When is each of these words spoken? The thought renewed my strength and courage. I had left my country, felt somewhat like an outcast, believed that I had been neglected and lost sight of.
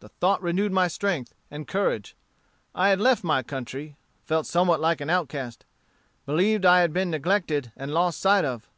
The 0.00 0.10
thought 0.10 0.42
renewed 0.42 0.70
my 0.70 0.86
strength 0.86 1.34
and 1.50 1.66
courage. 1.66 2.14
I 2.74 2.90
had 2.90 3.00
left 3.00 3.24
my 3.24 3.42
country, 3.42 3.96
felt 4.22 4.44
somewhat 4.44 4.80
like 4.80 5.00
an 5.00 5.08
outcast, 5.08 5.64
believed 6.26 6.64
that 6.64 6.72
I 6.74 6.80
had 6.82 6.92
been 6.92 7.10
neglected 7.10 7.72
and 7.74 7.90
lost 7.90 8.20
sight 8.20 8.44
of. 8.44 8.68